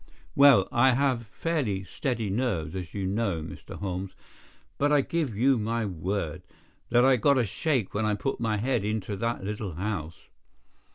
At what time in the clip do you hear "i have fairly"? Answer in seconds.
0.71-1.83